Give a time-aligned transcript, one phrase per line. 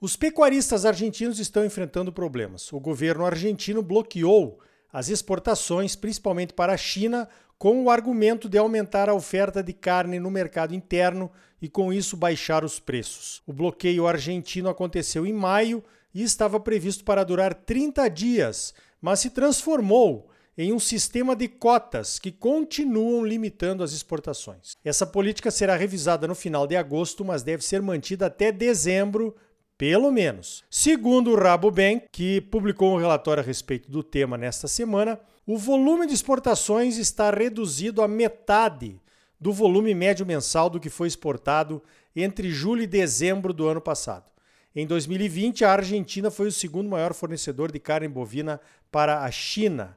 [0.00, 2.72] Os pecuaristas argentinos estão enfrentando problemas.
[2.72, 4.60] O governo argentino bloqueou
[4.92, 10.20] as exportações, principalmente para a China, com o argumento de aumentar a oferta de carne
[10.20, 11.28] no mercado interno
[11.60, 13.42] e, com isso, baixar os preços.
[13.44, 15.82] O bloqueio argentino aconteceu em maio
[16.14, 22.20] e estava previsto para durar 30 dias, mas se transformou em um sistema de cotas
[22.20, 24.76] que continuam limitando as exportações.
[24.84, 29.34] Essa política será revisada no final de agosto, mas deve ser mantida até dezembro,
[29.78, 30.64] pelo menos.
[30.68, 36.06] Segundo o Rabobank, que publicou um relatório a respeito do tema nesta semana, o volume
[36.06, 39.00] de exportações está reduzido a metade
[39.40, 41.80] do volume médio mensal do que foi exportado
[42.14, 44.24] entre julho e dezembro do ano passado.
[44.74, 49.96] Em 2020, a Argentina foi o segundo maior fornecedor de carne bovina para a China.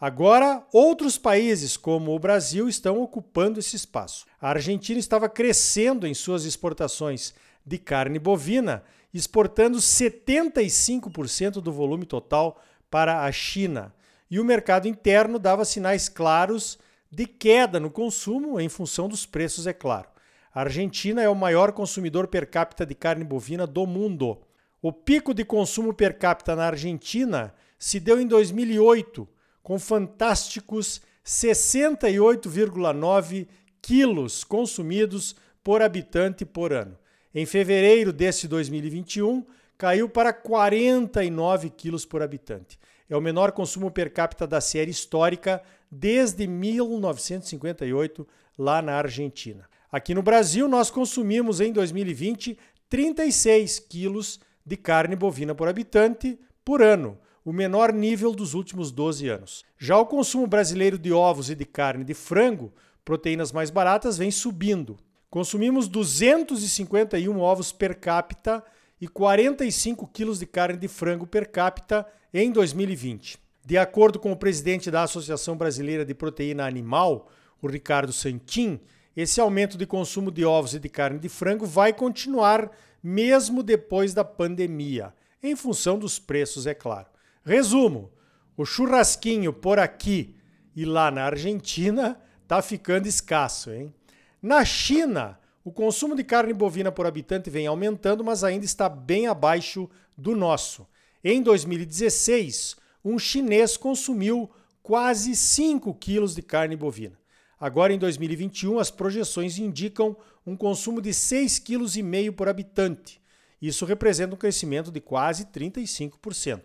[0.00, 4.26] Agora, outros países, como o Brasil, estão ocupando esse espaço.
[4.40, 7.32] A Argentina estava crescendo em suas exportações
[7.64, 13.94] de carne bovina, exportando 75% do volume total para a China.
[14.30, 16.78] E o mercado interno dava sinais claros
[17.10, 20.08] de queda no consumo, em função dos preços, é claro.
[20.54, 24.40] A Argentina é o maior consumidor per capita de carne bovina do mundo.
[24.82, 29.28] O pico de consumo per capita na Argentina se deu em 2008
[29.62, 33.46] com fantásticos 68,9
[33.80, 36.98] quilos consumidos por habitante por ano.
[37.34, 39.44] Em fevereiro desse 2021,
[39.78, 42.78] caiu para 49 quilos por habitante.
[43.08, 48.26] É o menor consumo per capita da série histórica desde 1958,
[48.58, 49.68] lá na Argentina.
[49.90, 52.58] Aqui no Brasil, nós consumimos em 2020
[52.88, 59.28] 36 quilos de carne bovina por habitante por ano, o menor nível dos últimos 12
[59.28, 59.64] anos.
[59.78, 62.72] Já o consumo brasileiro de ovos e de carne de frango,
[63.04, 64.98] proteínas mais baratas, vem subindo.
[65.30, 68.64] Consumimos 251 ovos per capita
[69.00, 72.04] e 45 quilos de carne de frango per capita
[72.34, 73.38] em 2020.
[73.64, 77.30] De acordo com o presidente da Associação Brasileira de Proteína Animal,
[77.62, 78.80] o Ricardo Santin,
[79.16, 82.68] esse aumento de consumo de ovos e de carne de frango vai continuar
[83.00, 87.06] mesmo depois da pandemia, em função dos preços, é claro.
[87.44, 88.10] Resumo:
[88.56, 90.34] o churrasquinho por aqui
[90.74, 93.94] e lá na Argentina tá ficando escasso, hein?
[94.42, 99.26] Na China, o consumo de carne bovina por habitante vem aumentando, mas ainda está bem
[99.26, 100.86] abaixo do nosso.
[101.22, 104.50] Em 2016, um chinês consumiu
[104.82, 107.18] quase 5 quilos de carne bovina.
[107.58, 113.20] Agora, em 2021, as projeções indicam um consumo de 6,5 kg por habitante.
[113.60, 116.62] Isso representa um crescimento de quase 35%.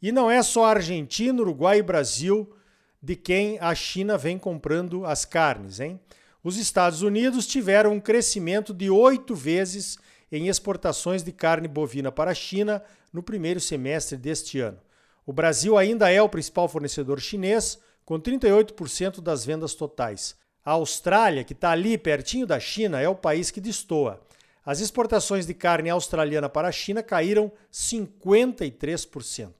[0.00, 2.48] E não é só Argentina, Uruguai e Brasil
[3.02, 5.98] de quem a China vem comprando as carnes, hein?
[6.42, 9.98] Os Estados Unidos tiveram um crescimento de oito vezes
[10.30, 12.82] em exportações de carne bovina para a China
[13.12, 14.78] no primeiro semestre deste ano.
[15.26, 20.36] O Brasil ainda é o principal fornecedor chinês, com 38% das vendas totais.
[20.64, 24.20] A Austrália, que está ali pertinho da China, é o país que destoa.
[24.64, 29.52] As exportações de carne australiana para a China caíram 53%.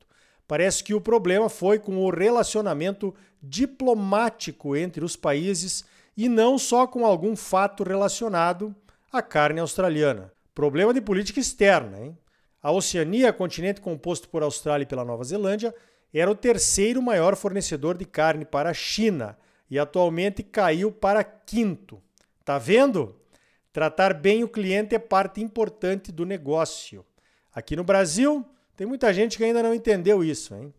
[0.47, 5.85] Parece que o problema foi com o relacionamento diplomático entre os países
[6.19, 8.75] e não só com algum fato relacionado
[9.13, 10.33] à carne australiana.
[10.53, 11.97] Problema de política externa.
[12.01, 12.19] Hein?
[12.61, 15.73] A Oceania, continente composto por Austrália e pela Nova Zelândia,
[16.13, 19.39] era o terceiro maior fornecedor de carne para a China
[19.71, 22.03] e atualmente caiu para quinto.
[22.45, 23.15] Tá vendo?
[23.73, 27.07] Tratar bem o cliente é parte importante do negócio.
[27.55, 28.45] Aqui no Brasil,
[28.77, 30.75] tem muita gente que ainda não entendeu isso, hein?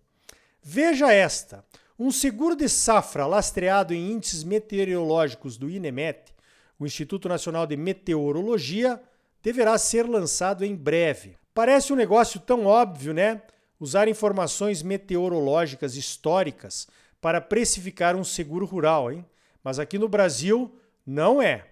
[0.61, 1.63] Veja esta:
[1.99, 6.33] um seguro de safra lastreado em índices meteorológicos do INEMET,
[6.79, 9.01] o Instituto Nacional de Meteorologia,
[9.43, 11.35] deverá ser lançado em breve.
[11.53, 13.41] Parece um negócio tão óbvio, né?
[13.77, 16.87] Usar informações meteorológicas históricas
[17.19, 19.25] para precificar um seguro rural, hein?
[19.61, 20.73] Mas aqui no Brasil
[21.05, 21.65] não é.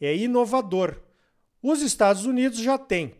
[0.00, 1.00] É inovador.
[1.60, 3.14] Os Estados Unidos já têm.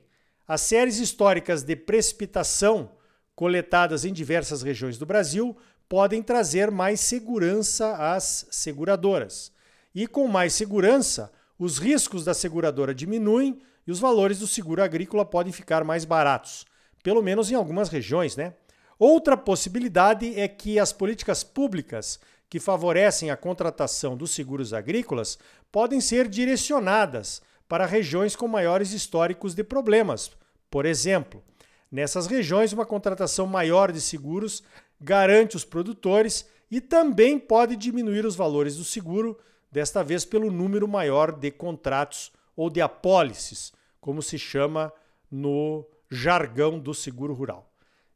[0.47, 2.93] As séries históricas de precipitação
[3.35, 5.57] coletadas em diversas regiões do Brasil
[5.93, 9.53] podem trazer mais segurança às seguradoras.
[9.95, 15.23] E com mais segurança, os riscos da seguradora diminuem e os valores do seguro agrícola
[15.23, 16.65] podem ficar mais baratos,
[17.03, 18.55] pelo menos em algumas regiões, né?
[18.99, 22.19] Outra possibilidade é que as políticas públicas
[22.49, 25.39] que favorecem a contratação dos seguros agrícolas
[25.71, 30.31] podem ser direcionadas para regiões com maiores históricos de problemas.
[30.71, 31.45] Por exemplo,
[31.91, 34.63] nessas regiões, uma contratação maior de seguros
[35.03, 39.39] garante os produtores e também pode diminuir os valores do seguro,
[39.71, 44.93] desta vez pelo número maior de contratos ou de apólices, como se chama
[45.31, 47.71] no jargão do seguro rural.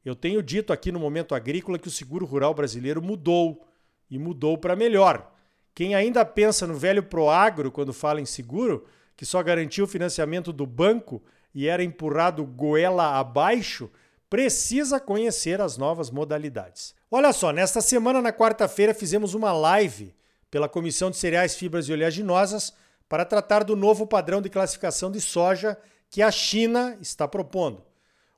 [0.05, 3.67] Eu tenho dito aqui no Momento Agrícola que o seguro rural brasileiro mudou
[4.11, 5.33] e mudou para melhor.
[5.75, 8.87] Quem ainda pensa no velho Proagro quando fala em seguro,
[9.17, 11.23] que só garantia o financiamento do banco
[11.55, 13.91] e era empurrado goela abaixo,
[14.29, 16.95] precisa conhecer as novas modalidades.
[17.11, 20.15] Olha só, nesta semana, na quarta-feira, fizemos uma live
[20.51, 22.73] pela Comissão de Cereais, Fibras e Oleaginosas
[23.09, 25.79] para tratar do novo padrão de classificação de soja
[26.11, 27.85] que a China está propondo.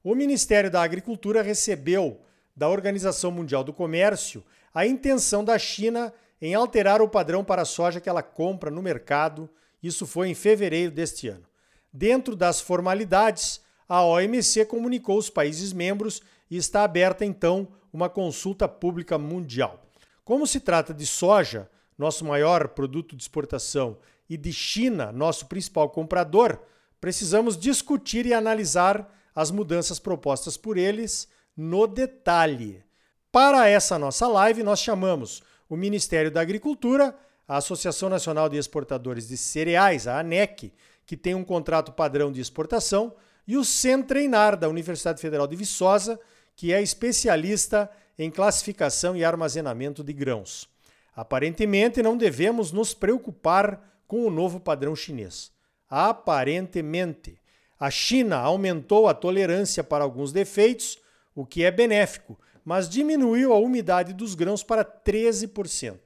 [0.03, 2.21] O Ministério da Agricultura recebeu
[2.55, 4.45] da Organização Mundial do Comércio
[4.75, 8.83] a intenção da China em alterar o padrão para a soja que ela compra no
[8.83, 9.49] mercado.
[9.83, 11.45] Isso foi em fevereiro deste ano.
[11.93, 16.21] Dentro das formalidades, a OMC comunicou os países membros
[16.51, 19.83] e está aberta então uma consulta pública mundial.
[20.25, 23.97] Como se trata de soja, nosso maior produto de exportação,
[24.29, 26.61] e de China, nosso principal comprador,
[27.01, 32.85] precisamos discutir e analisar as mudanças propostas por eles no detalhe.
[33.33, 39.29] Para essa nossa live, nós chamamos o Ministério da Agricultura, a Associação Nacional de Exportadores
[39.29, 40.73] de Cereais, a ANEC,
[41.07, 43.15] que tem um contrato padrão de exportação,
[43.49, 46.21] e o Centreinar, da Universidade Federal de Viçosa,
[46.55, 50.69] que é especialista em classificação e armazenamento de grãos.
[51.17, 55.51] Aparentemente, não devemos nos preocupar com o novo padrão chinês.
[55.89, 57.41] Aparentemente.
[57.81, 60.99] A China aumentou a tolerância para alguns defeitos,
[61.35, 65.97] o que é benéfico, mas diminuiu a umidade dos grãos para 13%.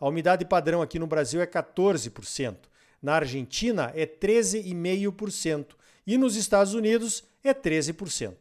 [0.00, 2.56] A umidade padrão aqui no Brasil é 14%.
[3.02, 5.66] Na Argentina é 13,5%
[6.06, 8.34] e nos Estados Unidos é 13%.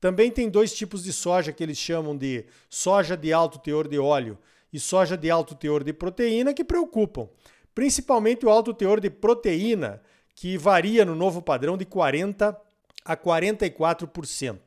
[0.00, 3.98] Também tem dois tipos de soja que eles chamam de soja de alto teor de
[3.98, 4.38] óleo
[4.72, 7.28] e soja de alto teor de proteína que preocupam,
[7.74, 10.00] principalmente o alto teor de proteína,
[10.34, 12.58] que varia no novo padrão de 40
[13.04, 14.58] a 44%.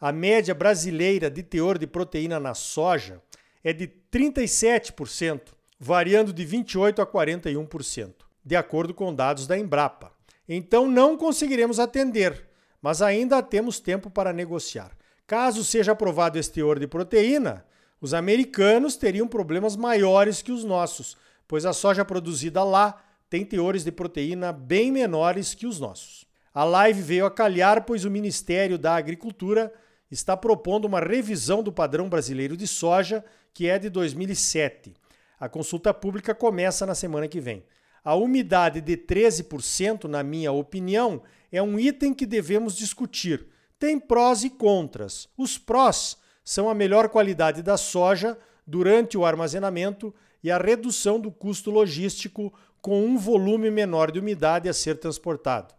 [0.00, 3.20] A média brasileira de teor de proteína na soja
[3.64, 10.17] é de 37%, variando de 28 a 41%, de acordo com dados da Embrapa.
[10.48, 12.48] Então não conseguiremos atender,
[12.80, 14.96] mas ainda temos tempo para negociar.
[15.26, 17.66] Caso seja aprovado esse teor de proteína,
[18.00, 21.16] os americanos teriam problemas maiores que os nossos,
[21.46, 26.24] pois a soja produzida lá tem teores de proteína bem menores que os nossos.
[26.54, 29.72] A live veio a calhar, pois o Ministério da Agricultura
[30.10, 34.94] está propondo uma revisão do padrão brasileiro de soja, que é de 2007.
[35.38, 37.62] A consulta pública começa na semana que vem.
[38.08, 41.20] A umidade de 13%, na minha opinião,
[41.52, 43.48] é um item que devemos discutir.
[43.78, 45.28] Tem prós e contras.
[45.36, 51.30] Os prós são a melhor qualidade da soja durante o armazenamento e a redução do
[51.30, 52.50] custo logístico
[52.80, 55.74] com um volume menor de umidade a ser transportado.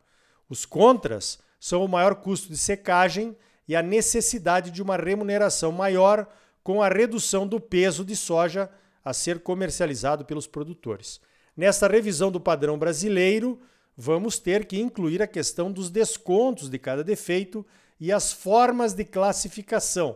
[0.47, 3.35] Os contras são o maior custo de secagem
[3.67, 6.27] e a necessidade de uma remuneração maior
[6.63, 8.69] com a redução do peso de soja
[9.03, 11.19] a ser comercializado pelos produtores.
[11.59, 13.59] Nesta revisão do padrão brasileiro,
[13.97, 17.65] vamos ter que incluir a questão dos descontos de cada defeito
[17.99, 20.15] e as formas de classificação,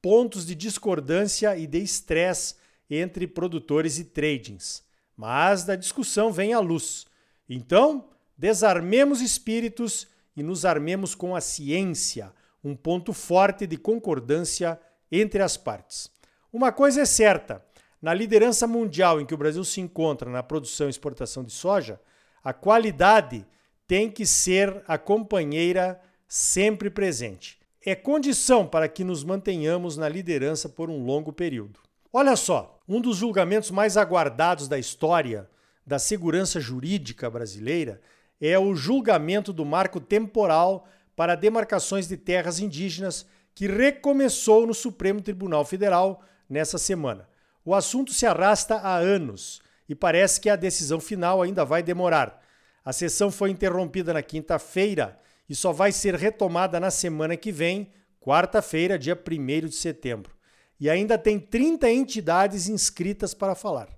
[0.00, 2.54] pontos de discordância e de estresse
[2.88, 7.04] entre produtores e tradings mas da discussão vem a luz.
[7.48, 14.78] Então, desarmemos espíritos e nos armemos com a ciência, um ponto forte de concordância
[15.10, 16.08] entre as partes.
[16.52, 17.65] Uma coisa é certa:
[18.00, 22.00] na liderança mundial em que o Brasil se encontra na produção e exportação de soja,
[22.42, 23.46] a qualidade
[23.86, 27.58] tem que ser a companheira sempre presente.
[27.84, 31.80] É condição para que nos mantenhamos na liderança por um longo período.
[32.12, 35.48] Olha só, um dos julgamentos mais aguardados da história
[35.86, 38.00] da segurança jurídica brasileira
[38.40, 45.22] é o julgamento do marco temporal para demarcações de terras indígenas que recomeçou no Supremo
[45.22, 47.28] Tribunal Federal nessa semana.
[47.66, 52.40] O assunto se arrasta há anos e parece que a decisão final ainda vai demorar.
[52.82, 57.92] A sessão foi interrompida na quinta-feira e só vai ser retomada na semana que vem,
[58.20, 60.36] quarta-feira, dia 1 de setembro
[60.78, 63.88] e ainda tem 30 entidades inscritas para falar.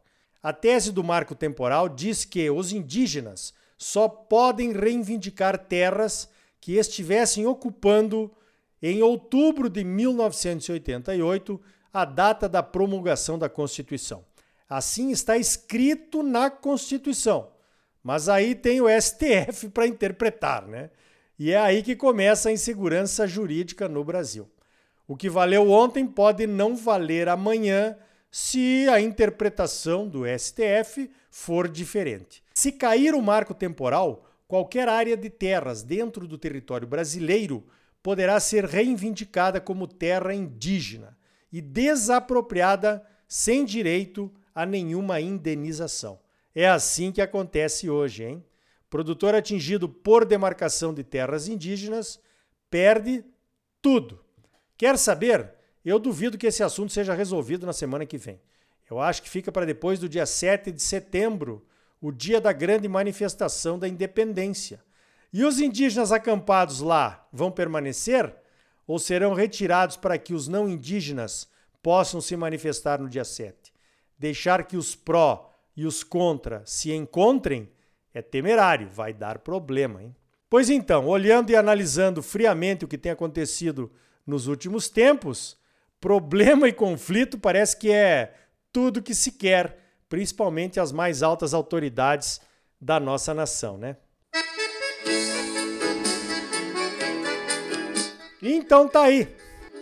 [0.42, 6.28] A tese do marco temporal diz que os indígenas só podem reivindicar terras
[6.60, 8.30] que estivessem ocupando
[8.80, 11.60] em outubro de 1988,
[11.92, 14.25] a data da promulgação da Constituição.
[14.68, 17.50] Assim está escrito na Constituição.
[18.02, 20.90] Mas aí tem o STF para interpretar, né?
[21.38, 24.50] E é aí que começa a insegurança jurídica no Brasil.
[25.07, 27.97] O que valeu ontem pode não valer amanhã
[28.30, 32.42] se a interpretação do STF for diferente.
[32.54, 37.66] Se cair o marco temporal, qualquer área de terras dentro do território brasileiro
[38.02, 41.17] poderá ser reivindicada como terra indígena
[41.52, 46.18] e desapropriada sem direito a nenhuma indenização.
[46.54, 48.44] É assim que acontece hoje, hein?
[48.90, 52.18] Produtor atingido por demarcação de terras indígenas
[52.70, 53.24] perde
[53.82, 54.24] tudo.
[54.76, 55.54] Quer saber?
[55.84, 58.40] Eu duvido que esse assunto seja resolvido na semana que vem.
[58.90, 61.66] Eu acho que fica para depois do dia 7 de setembro,
[62.00, 64.82] o dia da grande manifestação da independência.
[65.32, 68.34] E os indígenas acampados lá vão permanecer
[68.88, 71.49] ou serão retirados para que os não indígenas
[71.80, 73.73] possam se manifestar no dia 7?
[74.18, 77.71] deixar que os pró e os contra se encontrem
[78.12, 80.02] é temerário, vai dar problema.
[80.02, 80.16] Hein?
[80.50, 83.92] Pois então, olhando e analisando friamente o que tem acontecido
[84.26, 85.57] nos últimos tempos,
[86.00, 88.35] problema e conflito parece que é
[88.73, 89.78] tudo que se quer,
[90.09, 92.40] principalmente as mais altas autoridades
[92.80, 93.97] da nossa nação, né?
[98.42, 99.28] Então tá aí.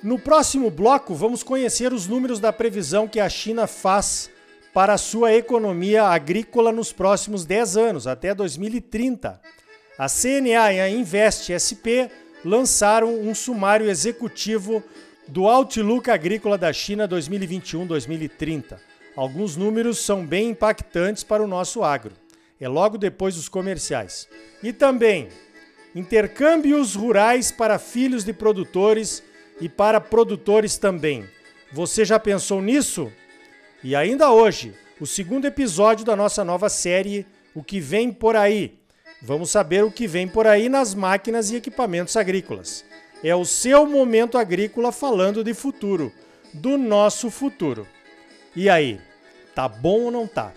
[0.03, 4.31] No próximo bloco, vamos conhecer os números da previsão que a China faz
[4.73, 9.41] para a sua economia agrícola nos próximos 10 anos, até 2030.
[9.99, 12.13] A CNA e a Invest SP
[12.45, 14.83] lançaram um sumário executivo
[15.27, 18.79] do Outlook Agrícola da China 2021-2030.
[19.17, 22.13] Alguns números são bem impactantes para o nosso agro.
[22.61, 24.29] É logo depois dos comerciais.
[24.63, 25.29] E também
[25.97, 29.23] intercâmbios rurais para filhos de produtores
[29.59, 31.25] e para produtores também.
[31.73, 33.11] Você já pensou nisso?
[33.83, 38.79] E ainda hoje, o segundo episódio da nossa nova série O que vem por aí.
[39.23, 42.85] Vamos saber o que vem por aí nas máquinas e equipamentos agrícolas.
[43.25, 46.13] É o seu momento agrícola falando de futuro,
[46.53, 47.87] do nosso futuro.
[48.55, 49.01] E aí,
[49.55, 50.53] tá bom ou não tá?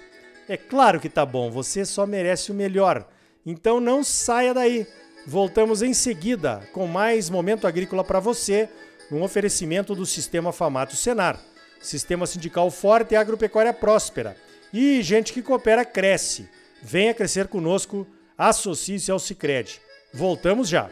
[0.50, 3.08] É claro que tá bom, você só merece o melhor.
[3.46, 4.86] Então não saia daí.
[5.26, 8.70] Voltamos em seguida com mais momento agrícola para você
[9.12, 11.40] num oferecimento do Sistema Famato Senar.
[11.82, 14.36] Sistema sindical forte e agropecuária próspera.
[14.74, 16.48] E gente que coopera cresce.
[16.82, 18.08] Venha crescer conosco,
[18.38, 19.82] associe-se ao Cicred.
[20.14, 20.90] Voltamos já!